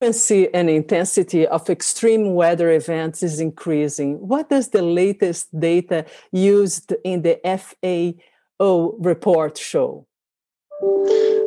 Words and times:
frequency 0.00 0.48
and 0.54 0.70
intensity 0.70 1.46
of 1.46 1.68
extreme 1.68 2.34
weather 2.34 2.70
events 2.70 3.22
is 3.22 3.38
increasing. 3.38 4.16
What 4.26 4.48
does 4.48 4.68
the 4.68 4.80
latest 4.80 5.48
data 5.58 6.06
used 6.32 6.94
in 7.04 7.20
the 7.22 7.38
FAO 7.44 8.94
report 8.98 9.58
show? 9.58 10.06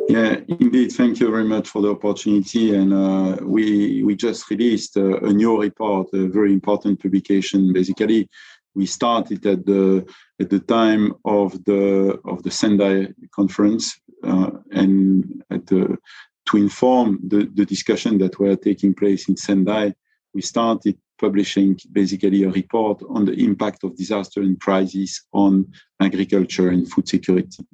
Yeah, 0.08 0.36
indeed. 0.48 0.92
Thank 0.92 1.18
you 1.18 1.30
very 1.30 1.44
much 1.44 1.68
for 1.68 1.82
the 1.82 1.90
opportunity. 1.90 2.76
And 2.76 2.92
uh, 2.92 3.38
we 3.42 4.04
we 4.04 4.14
just 4.14 4.48
released 4.50 4.96
a, 4.96 5.16
a, 5.24 5.32
new 5.32 5.60
report, 5.60 6.08
a 6.12 6.28
very 6.28 6.52
important 6.52 7.00
publication. 7.00 7.72
Basically, 7.72 8.28
we 8.76 8.86
started 8.86 9.44
at 9.46 9.66
the 9.66 10.06
at 10.40 10.50
the 10.50 10.60
time 10.60 11.14
of 11.24 11.52
the 11.64 12.20
of 12.24 12.42
the 12.44 12.50
Sendai 12.50 13.08
conference, 13.34 13.98
uh, 14.22 14.50
and 14.70 15.42
at 15.50 15.66
the 15.66 15.98
to 16.46 16.56
inform 16.56 17.20
the, 17.26 17.50
the 17.54 17.64
discussion 17.64 18.18
that 18.18 18.38
were 18.38 18.56
taking 18.56 18.94
place 18.94 19.28
in 19.28 19.36
Sendai, 19.36 19.94
we 20.34 20.42
started 20.42 20.98
publishing 21.18 21.78
basically 21.92 22.42
a 22.42 22.50
report 22.50 23.02
on 23.08 23.24
the 23.24 23.32
impact 23.32 23.84
of 23.84 23.96
disaster 23.96 24.40
and 24.40 24.60
crisis 24.60 25.24
on 25.32 25.66
agriculture 26.00 26.68
and 26.68 26.90
food 26.90 27.08
security. 27.08 27.64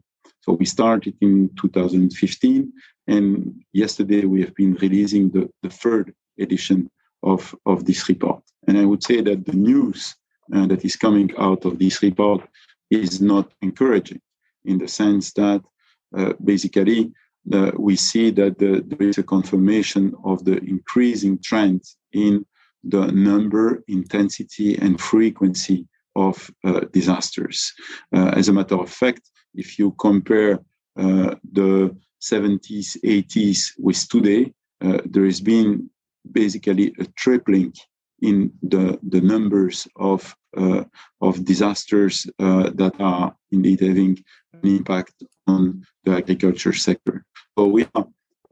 So 0.42 0.52
we 0.52 0.66
started 0.66 1.14
in 1.20 1.51
2015, 1.61 2.73
and 3.06 3.62
yesterday 3.73 4.25
we 4.25 4.41
have 4.42 4.55
been 4.55 4.75
releasing 4.75 5.30
the, 5.30 5.50
the 5.62 5.70
third 5.70 6.14
edition 6.39 6.91
of, 7.23 7.55
of 7.66 7.84
this 7.84 8.09
report. 8.09 8.42
And 8.66 8.78
I 8.78 8.84
would 8.84 9.02
say 9.02 9.20
that 9.20 9.47
the 9.47 9.56
news 9.56 10.14
uh, 10.55 10.66
that 10.66 10.84
is 10.84 10.97
coming 10.97 11.30
out 11.39 11.64
of 11.64 11.78
this 11.78 12.02
report 12.02 12.48
is 12.91 13.20
not 13.20 13.52
encouraging 13.62 14.20
in 14.64 14.78
the 14.78 14.89
sense 14.89 15.33
that 15.34 15.62
uh, 16.16 16.33
basically 16.42 17.12
uh, 17.53 17.73
we 17.79 17.97
see 17.97 18.30
that 18.30 18.59
the, 18.59 18.85
there 18.87 19.09
is 19.09 19.19
a 19.19 19.23
confirmation 19.23 20.15
of 20.25 20.45
the 20.45 20.59
increasing 20.59 21.39
trend 21.43 21.83
in 22.12 22.45
the 22.85 23.07
number, 23.12 23.83
intensity, 23.89 24.77
and 24.77 25.01
frequency 25.01 25.87
of 26.17 26.51
uh, 26.64 26.81
disasters. 26.92 27.73
Uh, 28.14 28.33
as 28.37 28.48
a 28.48 28.53
matter 28.53 28.77
of 28.77 28.91
fact, 28.91 29.31
if 29.55 29.79
you 29.79 29.92
compare 29.98 30.61
uh, 30.98 31.34
the 31.53 31.95
70s, 32.23 32.97
80s 33.05 33.73
with 33.79 34.09
today, 34.09 34.53
uh, 34.83 34.98
there 35.05 35.25
has 35.25 35.41
been 35.41 35.89
basically 36.33 36.95
a 36.98 37.05
tripling 37.17 37.73
in 38.23 38.53
the, 38.62 38.98
the 39.09 39.20
numbers 39.20 39.89
of, 39.97 40.36
uh, 40.57 40.84
of 41.23 41.45
disasters 41.45 42.27
that 42.39 42.92
are 42.98 43.34
indeed 43.51 43.81
having 43.81 44.23
an 44.53 44.69
impact 44.77 45.14
on 45.47 45.83
the 46.05 46.12
agriculture 46.12 46.73
sector. 46.73 47.25
So 47.61 47.66
we 47.66 47.86
are, 47.94 48.06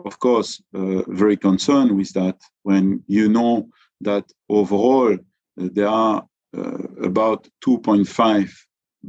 of 0.05 0.19
course, 0.19 0.63
uh, 0.75 1.01
very 1.09 1.39
concerned 1.39 1.97
with 1.97 2.13
that 2.13 2.37
when 2.65 3.03
you 3.07 3.31
know 3.31 3.71
that 4.03 4.31
overall 4.51 5.15
uh, 5.15 5.17
there 5.57 5.89
are 5.89 6.27
uh, 6.55 6.83
about 7.03 7.49
2.5 7.67 8.51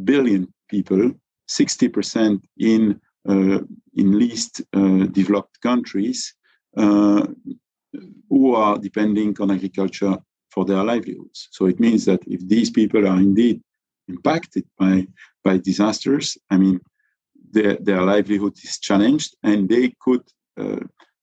billion 0.05 0.53
people, 0.69 1.11
60% 1.49 2.41
in 2.57 3.01
uh, 3.27 3.59
in 4.01 4.17
least 4.17 4.61
uh, 4.73 5.05
developed 5.19 5.59
countries, 5.59 6.33
who 8.29 8.55
are 8.55 8.77
depending 8.77 9.35
on 9.41 9.51
agriculture 9.51 10.15
for 10.49 10.63
their 10.63 10.81
livelihoods. 10.81 11.49
So 11.51 11.65
it 11.65 11.77
means 11.81 12.05
that 12.05 12.21
if 12.25 12.39
these 12.47 12.69
people 12.69 13.05
are 13.05 13.17
indeed 13.17 13.61
impacted 14.07 14.63
by 14.77 15.07
by 15.43 15.57
disasters, 15.57 16.37
I 16.49 16.55
mean, 16.57 16.79
their, 17.51 17.77
their 17.77 18.01
livelihood 18.01 18.53
is 18.63 18.79
challenged 18.79 19.35
and 19.43 19.67
they 19.69 19.93
could 19.99 20.21
uh, 20.59 20.79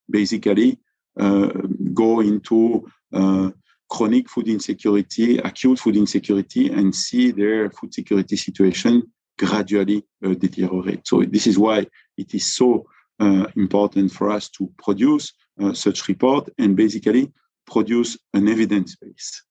basically 0.08 0.78
uh, 1.18 1.50
go 1.94 2.20
into 2.20 2.86
uh, 3.12 3.50
chronic 3.88 4.28
food 4.28 4.48
insecurity, 4.48 5.38
acute 5.38 5.78
food 5.78 5.96
insecurity, 5.96 6.70
and 6.70 6.94
see 6.94 7.30
their 7.30 7.70
food 7.70 7.94
security 7.94 8.36
situation 8.36 9.02
gradually 9.38 10.04
uh, 10.24 10.34
deteriorate. 10.34 11.06
So 11.06 11.22
this 11.22 11.46
is 11.46 11.58
why 11.58 11.86
it 12.16 12.34
is 12.34 12.56
so 12.56 12.86
uh, 13.20 13.46
important 13.56 14.12
for 14.12 14.30
us 14.30 14.48
to 14.50 14.70
produce 14.78 15.32
uh, 15.62 15.72
such 15.72 16.08
report 16.08 16.48
and 16.58 16.76
basically 16.76 17.32
produce 17.66 18.18
an 18.34 18.48
evidence 18.48 18.96
base. 18.96 19.42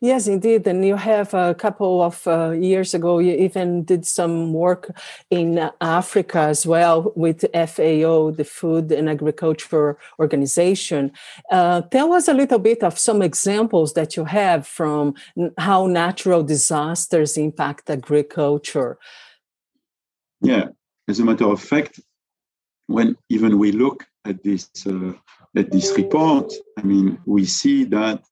Yes, 0.00 0.26
indeed. 0.26 0.66
And 0.66 0.84
you 0.84 0.96
have 0.96 1.32
a 1.34 1.54
couple 1.54 2.02
of 2.02 2.26
uh, 2.26 2.50
years 2.50 2.94
ago, 2.94 3.18
you 3.18 3.32
even 3.32 3.84
did 3.84 4.06
some 4.06 4.52
work 4.52 4.90
in 5.30 5.70
Africa 5.80 6.40
as 6.40 6.66
well 6.66 7.12
with 7.16 7.44
FAO, 7.54 8.30
the 8.30 8.44
Food 8.44 8.92
and 8.92 9.08
Agriculture 9.08 9.96
Organization. 10.18 11.12
Uh, 11.50 11.82
tell 11.82 12.12
us 12.12 12.28
a 12.28 12.34
little 12.34 12.58
bit 12.58 12.82
of 12.82 12.98
some 12.98 13.22
examples 13.22 13.94
that 13.94 14.16
you 14.16 14.24
have 14.24 14.66
from 14.66 15.14
how 15.58 15.86
natural 15.86 16.42
disasters 16.42 17.36
impact 17.36 17.88
agriculture. 17.88 18.98
Yeah, 20.40 20.68
as 21.08 21.20
a 21.20 21.24
matter 21.24 21.46
of 21.46 21.60
fact, 21.60 22.00
when 22.86 23.16
even 23.30 23.58
we 23.58 23.72
look 23.72 24.04
at 24.26 24.42
this 24.42 24.70
uh, 24.86 25.12
at 25.56 25.70
this 25.70 25.96
report, 25.96 26.52
I 26.76 26.82
mean, 26.82 27.18
we 27.24 27.44
see 27.44 27.84
that 27.84 28.24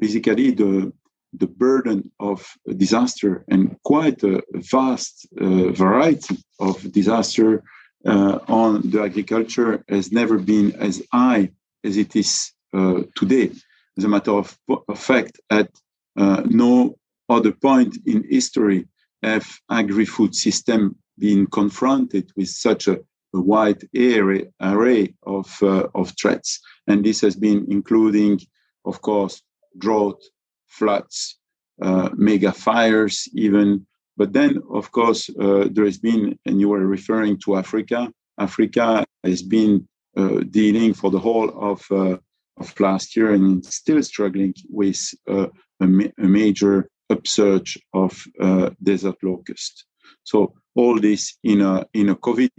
basically 0.00 0.50
the 0.52 0.92
the 1.32 1.46
burden 1.46 2.10
of 2.18 2.38
disaster 2.76 3.44
and 3.48 3.76
quite 3.84 4.22
a 4.24 4.42
vast 4.54 5.28
uh, 5.40 5.70
variety 5.70 6.36
of 6.58 6.74
disaster 6.92 7.62
uh, 8.06 8.38
on 8.48 8.90
the 8.90 9.02
agriculture 9.02 9.84
has 9.88 10.10
never 10.10 10.38
been 10.38 10.74
as 10.80 11.02
high 11.12 11.50
as 11.84 11.96
it 11.96 12.16
is 12.16 12.52
uh, 12.72 13.02
today. 13.14 13.50
As 13.96 14.04
a 14.04 14.08
matter 14.08 14.32
of, 14.32 14.58
of 14.88 14.98
fact, 14.98 15.40
at 15.50 15.70
uh, 16.16 16.42
no 16.46 16.96
other 17.28 17.52
point 17.52 17.98
in 18.06 18.24
history 18.28 18.86
have 19.22 19.46
agri-food 19.70 20.34
system 20.34 20.96
been 21.18 21.46
confronted 21.46 22.32
with 22.36 22.48
such 22.48 22.88
a, 22.88 22.98
a 23.34 23.40
wide 23.40 23.82
array, 23.94 24.48
array 24.60 25.14
of, 25.24 25.56
uh, 25.62 25.86
of 25.94 26.12
threats. 26.20 26.60
And 26.86 27.04
this 27.04 27.20
has 27.20 27.36
been 27.36 27.66
including, 27.68 28.40
of 28.84 29.02
course, 29.02 29.42
drought, 29.78 30.20
floods, 30.66 31.38
uh, 31.82 32.10
mega 32.14 32.52
fires, 32.52 33.28
even. 33.34 33.86
But 34.16 34.32
then, 34.32 34.60
of 34.70 34.92
course, 34.92 35.30
uh, 35.40 35.68
there 35.70 35.84
has 35.84 35.98
been, 35.98 36.38
and 36.46 36.60
you 36.60 36.68
were 36.68 36.86
referring 36.86 37.38
to 37.44 37.56
Africa. 37.56 38.12
Africa 38.38 39.04
has 39.24 39.42
been 39.42 39.88
uh, 40.16 40.40
dealing 40.50 40.92
for 40.92 41.10
the 41.10 41.18
whole 41.18 41.50
of 41.70 41.86
uh, 41.90 42.16
of 42.58 42.80
last 42.80 43.16
year 43.16 43.32
and 43.32 43.64
still 43.64 44.02
struggling 44.02 44.52
with 44.68 45.00
uh, 45.28 45.46
a, 45.80 45.86
ma- 45.86 46.14
a, 46.18 46.26
major 46.26 46.90
upsurge 47.08 47.78
of 47.94 48.22
uh, 48.40 48.70
desert 48.82 49.16
locust. 49.22 49.86
So 50.24 50.52
all 50.74 51.00
this 51.00 51.38
in 51.44 51.60
a 51.60 51.86
in 51.94 52.08
a 52.08 52.16
COVID 52.16 52.50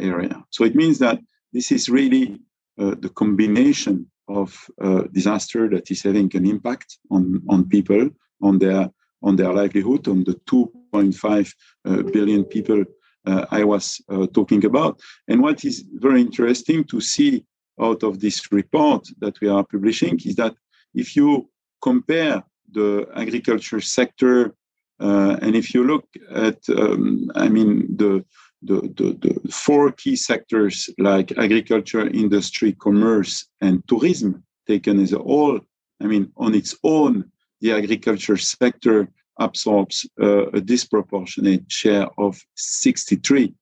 area. 0.00 0.44
So 0.50 0.64
it 0.64 0.74
means 0.74 0.98
that 0.98 1.20
this 1.52 1.72
is 1.72 1.88
really 1.88 2.38
the 2.76 3.10
combination 3.14 4.10
of 4.28 4.70
disaster 5.12 5.68
that 5.68 5.90
is 5.90 6.02
having 6.02 6.30
an 6.34 6.46
impact 6.46 6.98
on, 7.10 7.42
on 7.48 7.68
people, 7.68 8.08
on 8.40 8.58
their 8.58 8.90
on 9.24 9.36
their 9.36 9.52
livelihood, 9.52 10.06
on 10.06 10.22
the 10.24 10.34
2.5 10.46 11.54
uh, 11.86 12.02
billion 12.12 12.44
people 12.44 12.84
uh, 13.26 13.46
I 13.50 13.64
was 13.64 14.00
uh, 14.08 14.26
talking 14.34 14.64
about. 14.64 15.00
And 15.28 15.42
what 15.42 15.64
is 15.64 15.84
very 15.94 16.20
interesting 16.20 16.84
to 16.84 17.00
see 17.00 17.44
out 17.80 18.02
of 18.02 18.20
this 18.20 18.52
report 18.52 19.08
that 19.18 19.40
we 19.40 19.48
are 19.48 19.64
publishing 19.64 20.20
is 20.24 20.36
that 20.36 20.54
if 20.94 21.16
you 21.16 21.48
compare 21.80 22.44
the 22.70 23.08
agriculture 23.16 23.80
sector 23.80 24.54
uh, 25.00 25.36
and 25.42 25.56
if 25.56 25.74
you 25.74 25.84
look 25.84 26.06
at, 26.30 26.58
um, 26.68 27.30
I 27.34 27.48
mean, 27.48 27.96
the 27.96 28.24
the, 28.64 28.80
the, 28.96 29.40
the 29.42 29.52
four 29.52 29.92
key 29.92 30.16
sectors 30.16 30.88
like 30.98 31.36
agriculture, 31.38 32.08
industry, 32.08 32.72
commerce, 32.72 33.46
and 33.60 33.86
tourism 33.88 34.42
taken 34.66 35.00
as 35.00 35.12
a 35.12 35.18
whole, 35.18 35.60
I 36.02 36.06
mean, 36.06 36.32
on 36.36 36.54
its 36.54 36.74
own, 36.82 37.30
the 37.60 37.72
agriculture 37.72 38.36
sector 38.36 39.08
absorbs 39.38 40.06
uh, 40.20 40.46
a 40.48 40.60
disproportionate 40.60 41.70
share 41.70 42.06
of 42.18 42.40
63% 42.56 43.54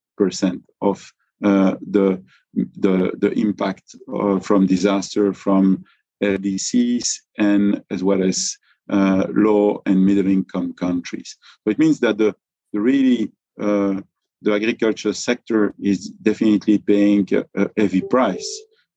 of 0.81 1.13
uh, 1.43 1.75
the, 1.89 2.23
the, 2.53 3.11
the 3.17 3.31
impact 3.31 3.95
uh, 4.13 4.39
from 4.39 4.65
disaster 4.65 5.33
from 5.33 5.83
LDCs 6.23 7.15
and 7.37 7.83
as 7.89 8.03
well 8.03 8.23
as 8.23 8.57
uh, 8.89 9.25
low 9.29 9.81
and 9.85 10.05
middle 10.05 10.27
income 10.27 10.73
countries. 10.73 11.37
So 11.63 11.71
it 11.71 11.79
means 11.79 11.99
that 12.01 12.17
the, 12.17 12.35
the 12.71 12.79
really 12.79 13.31
uh, 13.59 14.01
the 14.43 14.53
agriculture 14.53 15.13
sector 15.13 15.73
is 15.81 16.09
definitely 16.09 16.77
paying 16.77 17.27
a, 17.33 17.69
heavy 17.77 18.01
price. 18.01 18.49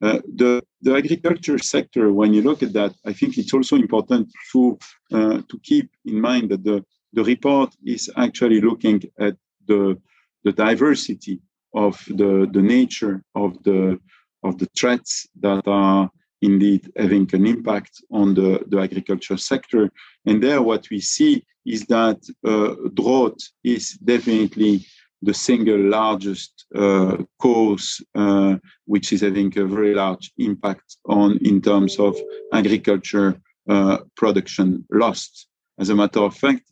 Uh, 0.02 0.20
the 0.34 0.62
the 0.82 0.94
agriculture 0.94 1.58
sector, 1.58 2.12
when 2.12 2.34
you 2.34 2.42
look 2.42 2.62
at 2.62 2.72
that, 2.74 2.92
I 3.04 3.12
think 3.12 3.38
it's 3.38 3.54
also 3.54 3.76
important 3.76 4.30
to 4.52 4.78
uh, 5.12 5.38
to 5.48 5.58
keep 5.62 5.88
in 6.04 6.20
mind 6.20 6.50
that 6.50 6.64
the 6.64 6.84
the 7.14 7.24
report 7.24 7.74
is 7.84 8.10
actually 8.16 8.60
looking 8.60 9.02
at 9.18 9.36
the 9.66 9.96
the 10.44 10.52
diversity 10.52 11.40
of 11.74 11.94
the 12.20 12.32
the 12.52 12.62
nature 12.76 13.22
of 13.34 13.62
the 13.62 13.98
of 14.42 14.58
the 14.58 14.68
threats 14.78 15.26
that 15.40 15.66
are 15.66 16.10
indeed 16.42 16.90
having 16.96 17.28
an 17.32 17.46
impact 17.46 18.02
on 18.10 18.34
the, 18.34 18.62
the 18.68 18.78
agriculture 18.78 19.36
sector. 19.36 19.90
And 20.26 20.42
there, 20.42 20.62
what 20.62 20.88
we 20.90 21.00
see 21.00 21.44
is 21.64 21.86
that 21.86 22.18
uh, 22.44 22.74
drought 22.94 23.40
is 23.64 23.92
definitely 24.12 24.86
the 25.22 25.34
single 25.34 25.78
largest 25.78 26.66
uh, 26.74 27.16
cause, 27.38 28.02
uh, 28.14 28.56
which 28.84 29.12
is 29.12 29.20
having 29.22 29.56
a 29.58 29.64
very 29.64 29.94
large 29.94 30.32
impact 30.38 30.96
on 31.06 31.38
in 31.38 31.60
terms 31.60 31.98
of 31.98 32.16
agriculture 32.52 33.40
uh, 33.68 33.98
production 34.16 34.84
lost. 34.90 35.48
As 35.78 35.90
a 35.90 35.94
matter 35.94 36.20
of 36.20 36.36
fact, 36.36 36.62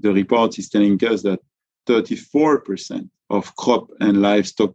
the 0.00 0.12
report 0.12 0.58
is 0.58 0.68
telling 0.68 1.02
us 1.04 1.22
that 1.22 1.40
34% 1.86 3.08
of 3.30 3.54
crop 3.56 3.90
and 4.00 4.22
livestock 4.22 4.74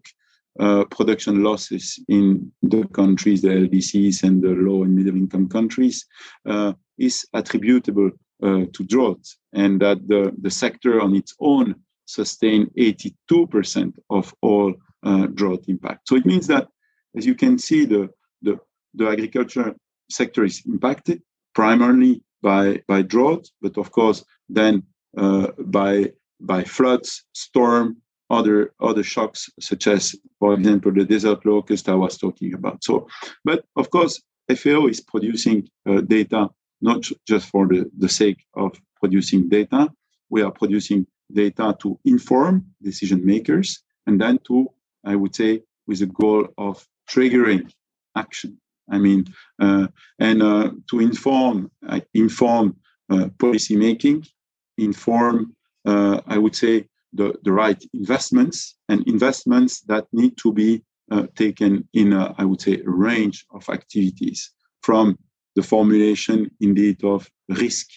uh, 0.59 0.83
production 0.85 1.43
losses 1.43 1.99
in 2.09 2.51
the 2.61 2.85
countries, 2.89 3.41
the 3.41 3.49
LDCs 3.49 4.23
and 4.23 4.41
the 4.41 4.49
low 4.49 4.83
and 4.83 4.93
middle 4.93 5.15
income 5.15 5.47
countries, 5.47 6.05
uh, 6.45 6.73
is 6.97 7.25
attributable 7.33 8.11
uh, 8.43 8.65
to 8.73 8.83
drought, 8.85 9.25
and 9.53 9.79
that 9.81 10.05
the, 10.07 10.33
the 10.41 10.51
sector 10.51 11.01
on 11.01 11.15
its 11.15 11.33
own 11.39 11.75
sustained 12.09 12.71
82% 12.77 13.93
of 14.09 14.33
all 14.41 14.73
uh, 15.03 15.27
drought 15.27 15.63
impact. 15.67 16.07
So 16.07 16.15
it 16.15 16.25
means 16.25 16.47
that, 16.47 16.67
as 17.15 17.25
you 17.25 17.35
can 17.35 17.57
see, 17.57 17.85
the, 17.85 18.09
the, 18.41 18.59
the 18.95 19.07
agriculture 19.07 19.75
sector 20.09 20.43
is 20.43 20.63
impacted 20.65 21.21
primarily 21.53 22.23
by, 22.41 22.81
by 22.87 23.03
drought, 23.03 23.47
but 23.61 23.77
of 23.77 23.91
course, 23.91 24.25
then 24.47 24.83
uh, 25.17 25.47
by, 25.59 26.11
by 26.39 26.63
floods, 26.63 27.23
storm, 27.33 27.97
other 28.29 28.71
other 28.79 29.03
shocks 29.03 29.49
such 29.59 29.87
as 29.87 30.15
for 30.37 30.53
example 30.53 30.91
the 30.91 31.03
desert 31.03 31.43
locust 31.47 31.89
i 31.89 31.95
was 31.95 32.15
talking 32.15 32.53
about 32.53 32.83
so 32.83 33.07
but 33.43 33.65
of 33.75 33.89
course 33.89 34.21
fao 34.55 34.85
is 34.85 35.01
producing 35.01 35.67
uh, 35.89 36.01
data 36.01 36.47
not 36.79 37.03
just 37.27 37.49
for 37.49 37.67
the, 37.67 37.89
the 37.97 38.07
sake 38.07 38.45
of 38.53 38.71
producing 39.01 39.49
data 39.49 39.89
we 40.29 40.43
are 40.43 40.51
producing 40.51 41.07
data 41.31 41.75
to 41.79 41.99
inform 42.05 42.65
decision 42.81 43.25
makers 43.25 43.83
and 44.07 44.19
then 44.19 44.39
to 44.47 44.67
i 45.05 45.15
would 45.15 45.35
say 45.35 45.61
with 45.87 45.99
the 45.99 46.05
goal 46.05 46.47
of 46.57 46.85
triggering 47.09 47.71
action. 48.15 48.59
I 48.91 48.97
mean 48.97 49.25
uh, 49.59 49.87
and 50.19 50.41
uh, 50.43 50.71
to 50.89 50.99
inform 50.99 51.71
uh, 51.87 51.99
inform 52.13 52.75
policy 53.39 53.75
making 53.75 54.25
inform 54.77 55.55
uh, 55.85 56.21
i 56.27 56.37
would 56.37 56.55
say 56.55 56.85
the, 57.13 57.33
the 57.43 57.51
right 57.51 57.83
investments 57.93 58.75
and 58.87 59.07
investments 59.07 59.81
that 59.81 60.05
need 60.11 60.37
to 60.37 60.53
be 60.53 60.83
uh, 61.11 61.25
taken 61.35 61.87
in, 61.93 62.13
a, 62.13 62.35
I 62.37 62.45
would 62.45 62.61
say, 62.61 62.81
a 62.85 62.89
range 62.89 63.45
of 63.51 63.67
activities 63.69 64.51
from 64.81 65.17
the 65.55 65.63
formulation 65.63 66.51
indeed 66.61 67.03
of 67.03 67.29
risk 67.49 67.87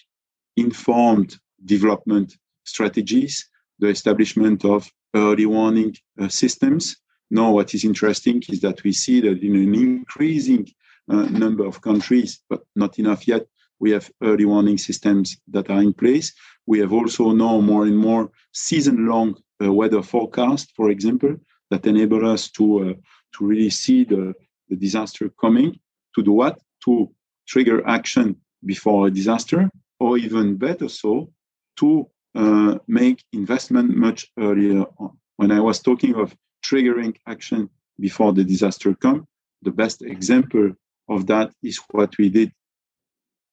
informed 0.57 1.37
development 1.65 2.35
strategies, 2.63 3.49
the 3.79 3.87
establishment 3.87 4.65
of 4.65 4.89
early 5.15 5.45
warning 5.45 5.95
uh, 6.19 6.27
systems. 6.27 6.97
Now, 7.29 7.51
what 7.51 7.73
is 7.73 7.83
interesting 7.83 8.43
is 8.49 8.61
that 8.61 8.83
we 8.83 8.91
see 8.91 9.21
that 9.21 9.41
in 9.41 9.55
an 9.55 9.73
increasing 9.75 10.67
uh, 11.09 11.23
number 11.23 11.65
of 11.65 11.81
countries, 11.81 12.39
but 12.49 12.61
not 12.75 12.99
enough 12.99 13.27
yet, 13.27 13.45
we 13.79 13.91
have 13.91 14.09
early 14.21 14.45
warning 14.45 14.77
systems 14.77 15.37
that 15.47 15.69
are 15.69 15.81
in 15.81 15.93
place. 15.93 16.33
We 16.65 16.79
have 16.79 16.93
also 16.93 17.31
now 17.31 17.59
more 17.59 17.85
and 17.85 17.97
more 17.97 18.31
season-long 18.53 19.35
uh, 19.63 19.73
weather 19.73 20.01
forecast, 20.01 20.71
for 20.75 20.89
example, 20.89 21.35
that 21.69 21.85
enable 21.85 22.25
us 22.25 22.49
to 22.51 22.89
uh, 22.89 22.93
to 23.35 23.45
really 23.45 23.71
see 23.71 24.03
the, 24.03 24.33
the 24.69 24.75
disaster 24.75 25.29
coming. 25.41 25.79
To 26.15 26.21
do 26.23 26.31
what? 26.31 26.61
To 26.85 27.09
trigger 27.47 27.85
action 27.87 28.35
before 28.63 29.07
a 29.07 29.11
disaster, 29.11 29.69
or 29.99 30.17
even 30.17 30.55
better 30.55 30.87
so, 30.87 31.31
to 31.77 32.07
uh, 32.35 32.77
make 32.87 33.23
investment 33.31 33.95
much 33.95 34.27
earlier 34.39 34.85
on. 34.97 35.17
When 35.37 35.51
I 35.51 35.59
was 35.59 35.79
talking 35.81 36.15
of 36.15 36.35
triggering 36.65 37.15
action 37.27 37.69
before 37.99 38.33
the 38.33 38.43
disaster 38.43 38.93
come, 38.95 39.27
the 39.61 39.71
best 39.71 40.01
example 40.01 40.71
of 41.09 41.27
that 41.27 41.51
is 41.61 41.79
what 41.91 42.17
we 42.17 42.29
did 42.29 42.51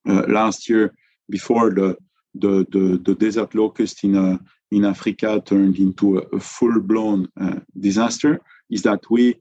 uh, 0.08 0.24
last 0.28 0.68
year 0.68 0.94
before 1.28 1.70
the 1.70 1.96
the, 2.34 2.64
the, 2.70 3.00
the 3.02 3.16
desert 3.16 3.56
locust 3.56 4.04
in, 4.04 4.16
uh, 4.16 4.38
in 4.70 4.84
Africa 4.84 5.42
turned 5.44 5.78
into 5.78 6.18
a, 6.18 6.36
a 6.36 6.38
full 6.38 6.80
blown 6.80 7.28
uh, 7.40 7.58
disaster 7.80 8.40
is 8.70 8.82
that 8.82 9.00
we 9.10 9.34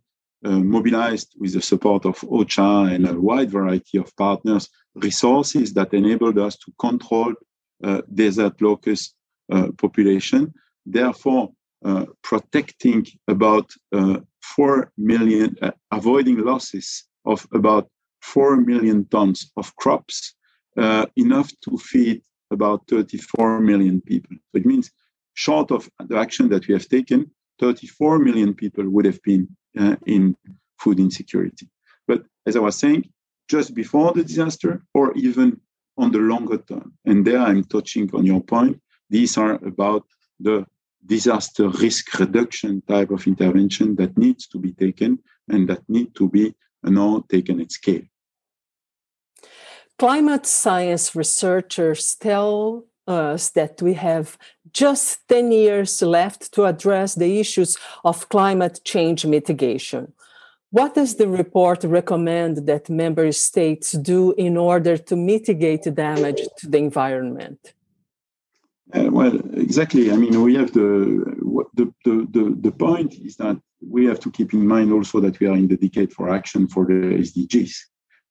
uh, 0.43 0.57
mobilized 0.57 1.35
with 1.37 1.53
the 1.53 1.61
support 1.61 2.03
of 2.07 2.19
OCHA 2.21 2.95
and 2.95 3.07
a 3.07 3.13
wide 3.13 3.51
variety 3.51 3.99
of 3.99 4.15
partners 4.17 4.69
resources 4.95 5.71
that 5.75 5.93
enabled 5.93 6.39
us 6.39 6.57
to 6.57 6.73
control 6.79 7.31
desert 8.11 8.59
locust 8.59 9.13
uh, 9.13 9.18
population, 9.77 10.53
therefore 10.85 11.49
uh, 11.85 12.05
protecting 12.23 13.05
about 13.27 13.71
4 14.55 14.91
million, 14.97 15.55
avoiding 15.91 16.37
losses 16.39 17.05
of 17.25 17.47
about 17.53 17.87
4 18.21 18.57
million 18.57 19.05
tons 19.05 19.51
of 19.57 19.75
crops, 19.75 20.35
enough 21.15 21.51
to 21.63 21.77
feed 21.77 22.21
about 22.51 22.81
34 22.89 23.59
million 23.61 24.01
people. 24.01 24.35
It 24.53 24.65
means, 24.65 24.91
short 25.33 25.71
of 25.71 25.89
the 26.07 26.17
action 26.17 26.49
that 26.49 26.67
we 26.67 26.73
have 26.73 26.87
taken, 26.87 27.31
34 27.59 28.19
million 28.19 28.53
people 28.53 28.89
would 28.89 29.05
have 29.05 29.21
been 29.23 29.47
uh, 29.79 29.95
in 30.05 30.35
food 30.79 30.99
insecurity. 30.99 31.69
But 32.07 32.23
as 32.45 32.55
I 32.55 32.59
was 32.59 32.77
saying, 32.77 33.09
just 33.49 33.73
before 33.73 34.13
the 34.13 34.23
disaster 34.23 34.83
or 34.93 35.13
even 35.15 35.59
on 35.97 36.11
the 36.11 36.19
longer 36.19 36.57
term. 36.57 36.93
And 37.05 37.25
there 37.25 37.39
I'm 37.39 37.63
touching 37.65 38.09
on 38.13 38.25
your 38.25 38.41
point. 38.41 38.79
These 39.09 39.37
are 39.37 39.55
about 39.65 40.05
the 40.39 40.65
disaster 41.05 41.69
risk 41.69 42.19
reduction 42.19 42.81
type 42.87 43.11
of 43.11 43.25
intervention 43.25 43.95
that 43.95 44.17
needs 44.17 44.47
to 44.47 44.59
be 44.59 44.73
taken 44.73 45.19
and 45.47 45.67
that 45.69 45.87
need 45.87 46.13
to 46.15 46.29
be 46.29 46.53
now 46.83 47.23
taken 47.29 47.61
at 47.61 47.71
scale. 47.71 48.03
Climate 49.97 50.45
science 50.45 51.15
researchers 51.15 52.15
tell 52.15 52.85
us 53.07 53.49
that 53.49 53.81
we 53.81 53.95
have 53.95 54.37
just 54.71 55.27
10 55.27 55.51
years 55.51 56.01
left 56.01 56.53
to 56.53 56.65
address 56.65 57.15
the 57.15 57.39
issues 57.39 57.77
of 58.05 58.29
climate 58.29 58.79
change 58.85 59.25
mitigation. 59.25 60.13
What 60.71 60.93
does 60.93 61.15
the 61.15 61.27
report 61.27 61.83
recommend 61.83 62.67
that 62.67 62.89
member 62.89 63.31
states 63.31 63.93
do 63.93 64.33
in 64.37 64.55
order 64.55 64.97
to 64.97 65.15
mitigate 65.15 65.93
damage 65.95 66.41
to 66.59 66.69
the 66.69 66.77
environment? 66.77 67.73
Uh, 68.93 69.09
well, 69.11 69.35
exactly. 69.53 70.11
I 70.11 70.15
mean, 70.15 70.41
we 70.41 70.55
have 70.55 70.73
the, 70.73 71.35
the, 71.75 71.93
the, 72.05 72.57
the, 72.59 72.71
point 72.71 73.13
is 73.13 73.35
that 73.35 73.57
we 73.87 74.05
have 74.05 74.19
to 74.21 74.31
keep 74.31 74.53
in 74.53 74.67
mind 74.67 74.91
also 74.91 75.19
that 75.19 75.39
we 75.39 75.45
are 75.45 75.55
in 75.55 75.67
the 75.67 75.77
decade 75.77 76.11
for 76.11 76.29
action 76.29 76.67
for 76.67 76.85
the 76.85 76.93
SDGs. 76.93 77.75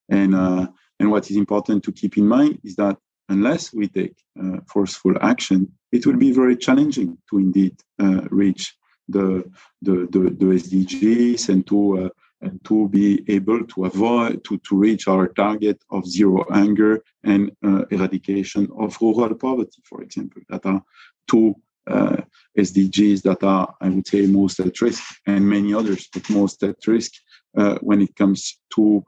And 0.08 0.34
uh, 0.34 0.66
and 1.00 1.10
what 1.10 1.30
is 1.30 1.36
important 1.36 1.84
to 1.84 1.92
keep 1.92 2.16
in 2.16 2.26
mind 2.26 2.58
is 2.64 2.76
that 2.76 2.96
unless 3.28 3.72
we 3.72 3.88
take 3.88 4.16
uh, 4.42 4.58
forceful 4.66 5.14
action, 5.20 5.70
it 5.92 6.06
will 6.06 6.16
be 6.16 6.32
very 6.32 6.56
challenging 6.56 7.18
to 7.30 7.38
indeed 7.38 7.76
uh, 8.00 8.22
reach 8.30 8.74
the, 9.08 9.44
the, 9.82 10.08
the, 10.10 10.20
the, 10.38 10.46
SDGs 10.46 11.48
and 11.48 11.66
to, 11.66 12.06
uh, 12.06 12.08
and 12.40 12.62
to 12.64 12.88
be 12.88 13.24
able 13.28 13.64
to 13.64 13.86
avoid, 13.86 14.44
to, 14.44 14.58
to 14.58 14.76
reach 14.76 15.08
our 15.08 15.28
target 15.28 15.82
of 15.90 16.06
zero 16.06 16.44
hunger 16.50 17.02
and 17.24 17.50
uh, 17.64 17.84
eradication 17.90 18.68
of 18.78 18.96
rural 19.00 19.34
poverty, 19.34 19.82
for 19.84 20.02
example, 20.02 20.42
that 20.48 20.64
are 20.64 20.82
two 21.28 21.54
uh, 21.88 22.16
SDGs 22.56 23.22
that 23.22 23.42
are, 23.42 23.74
I 23.80 23.88
would 23.88 24.06
say, 24.06 24.26
most 24.26 24.60
at 24.60 24.80
risk, 24.80 25.02
and 25.26 25.48
many 25.48 25.74
others, 25.74 26.08
but 26.12 26.28
most 26.30 26.62
at 26.62 26.86
risk 26.86 27.12
uh, 27.56 27.78
when 27.80 28.02
it 28.02 28.14
comes 28.14 28.58
to 28.74 29.04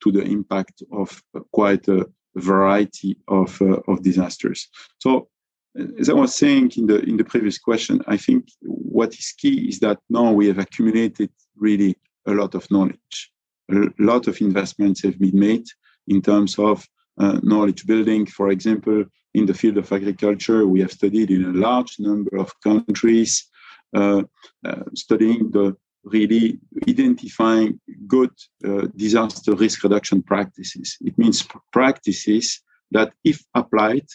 to 0.00 0.10
the 0.10 0.22
impact 0.22 0.82
of 0.92 1.22
quite 1.52 1.86
a 1.88 2.06
variety 2.34 3.16
of, 3.28 3.60
uh, 3.62 3.80
of 3.88 4.02
disasters. 4.02 4.68
So, 4.98 5.28
as 5.98 6.08
I 6.08 6.14
was 6.14 6.34
saying 6.34 6.72
in 6.76 6.86
the 6.86 7.00
in 7.02 7.16
the 7.16 7.24
previous 7.24 7.56
question, 7.56 8.02
I 8.08 8.16
think 8.16 8.48
what 8.62 9.14
is 9.14 9.32
key 9.38 9.68
is 9.68 9.78
that 9.80 9.98
now 10.08 10.32
we 10.32 10.48
have 10.48 10.58
accumulated 10.58 11.30
really 11.56 11.96
a 12.30 12.34
lot 12.34 12.54
of 12.54 12.70
knowledge. 12.70 13.32
A 13.70 13.88
lot 13.98 14.26
of 14.26 14.40
investments 14.40 15.02
have 15.02 15.18
been 15.18 15.38
made 15.38 15.66
in 16.08 16.20
terms 16.22 16.58
of 16.58 16.86
uh, 17.18 17.38
knowledge 17.42 17.86
building. 17.86 18.26
For 18.26 18.50
example, 18.50 19.04
in 19.34 19.46
the 19.46 19.54
field 19.54 19.78
of 19.78 19.92
agriculture, 19.92 20.66
we 20.66 20.80
have 20.80 20.92
studied 20.92 21.30
in 21.30 21.44
a 21.44 21.52
large 21.52 21.98
number 21.98 22.36
of 22.36 22.52
countries, 22.60 23.48
uh, 23.94 24.22
uh, 24.64 24.82
studying 24.94 25.50
the 25.50 25.76
really 26.04 26.58
identifying 26.88 27.78
good 28.06 28.30
uh, 28.66 28.86
disaster 28.96 29.54
risk 29.54 29.82
reduction 29.84 30.22
practices. 30.22 30.96
It 31.02 31.16
means 31.18 31.46
practices 31.72 32.60
that, 32.90 33.12
if 33.22 33.44
applied, 33.54 34.06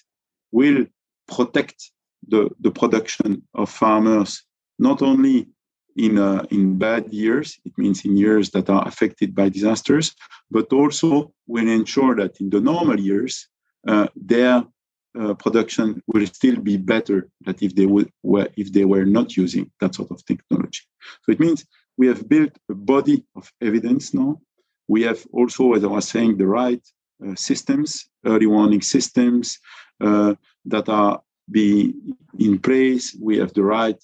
will 0.51 0.85
protect 1.27 1.91
the, 2.27 2.49
the 2.59 2.71
production 2.71 3.43
of 3.53 3.69
farmers 3.69 4.43
not 4.79 5.01
only 5.01 5.47
in 5.95 6.17
uh, 6.17 6.45
in 6.51 6.77
bad 6.77 7.11
years. 7.13 7.59
It 7.65 7.77
means 7.77 8.05
in 8.05 8.17
years 8.17 8.51
that 8.51 8.69
are 8.69 8.87
affected 8.87 9.33
by 9.33 9.49
disasters, 9.49 10.15
but 10.51 10.71
also 10.73 11.33
will 11.47 11.67
ensure 11.67 12.15
that 12.15 12.39
in 12.41 12.49
the 12.49 12.61
normal 12.61 12.99
years, 12.99 13.47
uh, 13.87 14.07
their 14.15 14.63
uh, 15.19 15.33
production 15.35 16.01
will 16.07 16.25
still 16.27 16.57
be 16.57 16.77
better 16.77 17.29
than 17.41 17.55
if 17.61 17.75
they 17.75 17.85
would 17.85 18.09
were 18.23 18.49
if 18.57 18.71
they 18.73 18.85
were 18.85 19.05
not 19.05 19.37
using 19.37 19.71
that 19.79 19.95
sort 19.95 20.11
of 20.11 20.25
technology. 20.25 20.81
So 21.23 21.31
it 21.31 21.39
means 21.39 21.65
we 21.97 22.07
have 22.07 22.27
built 22.27 22.57
a 22.69 22.75
body 22.75 23.23
of 23.35 23.51
evidence 23.61 24.13
now. 24.13 24.41
We 24.87 25.03
have 25.03 25.25
also, 25.31 25.73
as 25.73 25.83
I 25.83 25.87
was 25.87 26.07
saying, 26.07 26.37
the 26.37 26.47
right 26.47 26.81
uh, 27.25 27.35
systems, 27.35 28.07
early 28.25 28.45
warning 28.45 28.81
systems 28.81 29.57
uh, 30.01 30.35
that 30.65 30.89
are 30.89 31.21
be 31.49 31.93
in 32.39 32.59
place. 32.59 33.15
We 33.21 33.37
have 33.37 33.53
the 33.53 33.63
right 33.63 33.97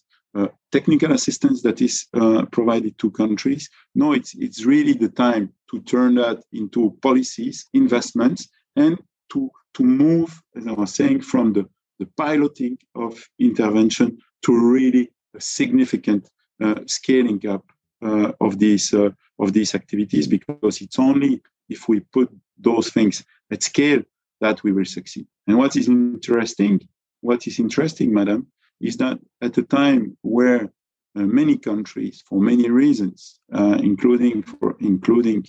technical 0.71 1.11
assistance 1.11 1.61
that 1.61 1.81
is 1.81 2.07
uh, 2.13 2.45
provided 2.51 2.97
to 2.97 3.11
countries. 3.11 3.69
No, 3.95 4.13
it's 4.13 4.33
it's 4.35 4.65
really 4.65 4.93
the 4.93 5.09
time 5.09 5.53
to 5.69 5.81
turn 5.81 6.15
that 6.15 6.43
into 6.53 6.97
policies, 7.01 7.67
investments, 7.73 8.47
and 8.75 8.97
to 9.33 9.49
to 9.73 9.83
move, 9.83 10.41
as 10.55 10.67
I 10.67 10.71
was 10.73 10.93
saying, 10.93 11.21
from 11.21 11.53
the, 11.53 11.65
the 11.99 12.07
piloting 12.17 12.77
of 12.95 13.23
intervention 13.39 14.17
to 14.43 14.71
really 14.71 15.11
a 15.35 15.41
significant 15.41 16.29
uh, 16.61 16.81
scaling 16.87 17.45
up 17.47 17.65
uh, 18.01 18.31
of 18.41 18.59
these 18.59 18.93
uh, 18.93 19.09
of 19.39 19.53
these 19.53 19.75
activities 19.75 20.27
because 20.27 20.81
it's 20.81 20.99
only 20.99 21.41
if 21.69 21.87
we 21.87 21.99
put 21.99 22.29
those 22.57 22.89
things 22.89 23.23
at 23.51 23.63
scale 23.63 24.01
that 24.39 24.63
we 24.63 24.71
will 24.71 24.85
succeed. 24.85 25.27
And 25.47 25.57
what 25.57 25.75
is 25.75 25.87
interesting, 25.87 26.87
what 27.21 27.47
is 27.47 27.59
interesting, 27.59 28.13
madam, 28.13 28.47
is 28.81 28.97
that 28.97 29.19
at 29.41 29.57
a 29.57 29.63
time 29.63 30.17
where 30.21 30.71
uh, 31.15 31.21
many 31.39 31.57
countries, 31.57 32.23
for 32.27 32.39
many 32.41 32.69
reasons, 32.69 33.39
uh, 33.53 33.77
including 33.83 34.43
for 34.43 34.75
including 34.79 35.45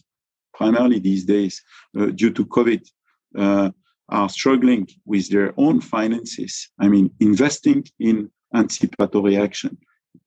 primarily 0.55 0.99
these 0.99 1.25
days 1.25 1.63
uh, 1.99 2.07
due 2.07 2.31
to 2.31 2.45
COVID, 2.45 2.83
uh, 3.39 3.71
are 4.09 4.29
struggling 4.29 4.87
with 5.07 5.29
their 5.31 5.55
own 5.57 5.81
finances. 5.81 6.69
I 6.79 6.89
mean, 6.89 7.11
investing 7.21 7.85
in 7.99 8.31
anticipatory 8.55 9.37
action, 9.37 9.79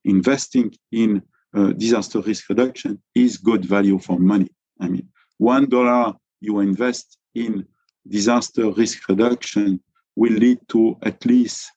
investing 0.04 0.74
in 0.92 1.22
uh, 1.56 1.72
disaster 1.74 2.20
risk 2.22 2.50
reduction 2.50 3.02
is 3.14 3.38
good 3.38 3.64
value 3.66 4.00
for 4.00 4.18
money. 4.20 4.50
I 4.80 4.88
mean, 4.90 5.08
one 5.38 5.70
dollar 5.70 6.14
you 6.42 6.60
invest 6.60 7.18
in 7.36 7.66
disaster 8.08 8.72
risk 8.72 9.08
reduction 9.10 9.80
will 10.16 10.34
lead 10.34 10.60
to 10.70 10.98
at 11.04 11.26
least 11.26 11.72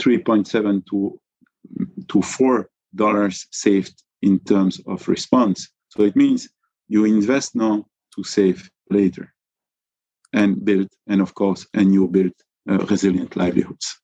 3.7 0.00 0.86
to 0.86 1.20
to 2.08 2.22
four 2.22 2.68
dollars 2.94 3.46
saved 3.50 4.02
in 4.22 4.38
terms 4.40 4.80
of 4.86 5.08
response. 5.08 5.68
So 5.88 6.02
it 6.02 6.16
means 6.16 6.48
you 6.88 7.04
invest 7.04 7.54
now 7.54 7.86
to 8.14 8.24
save 8.24 8.70
later 8.90 9.32
and 10.32 10.64
build, 10.64 10.88
and 11.06 11.20
of 11.20 11.34
course, 11.34 11.66
and 11.74 11.92
you 11.92 12.08
build 12.08 12.32
uh, 12.68 12.78
resilient 12.86 13.36
livelihoods. 13.36 14.00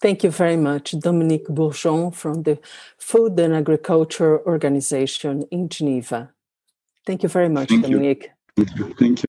Thank 0.00 0.22
you 0.22 0.30
very 0.30 0.56
much, 0.56 0.94
Dominique 0.98 1.48
Burgeon 1.48 2.12
from 2.12 2.44
the 2.44 2.60
Food 2.98 3.38
and 3.40 3.54
Agriculture 3.54 4.38
Organization 4.46 5.44
in 5.50 5.68
Geneva. 5.68 6.30
Thank 7.04 7.24
you 7.24 7.28
very 7.28 7.48
much, 7.48 7.68
Thank 7.68 7.82
Dominique. 7.82 8.30
You. 8.56 8.64
Thank 8.64 8.78
you. 8.78 8.84
Thank 8.84 9.00
you. 9.00 9.16